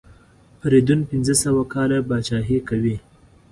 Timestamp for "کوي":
2.69-2.95